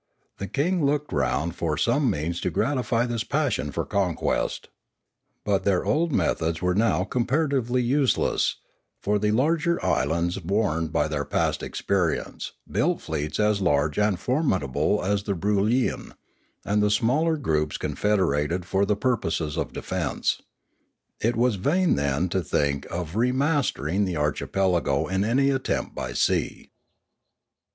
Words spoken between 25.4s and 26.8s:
attempt by sea.